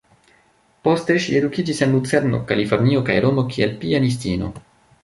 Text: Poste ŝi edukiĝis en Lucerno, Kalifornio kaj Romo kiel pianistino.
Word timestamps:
Poste 0.87 1.17
ŝi 1.25 1.35
edukiĝis 1.41 1.83
en 1.87 1.93
Lucerno, 1.97 2.41
Kalifornio 2.53 3.05
kaj 3.11 3.21
Romo 3.29 3.49
kiel 3.53 3.79
pianistino. 3.85 4.53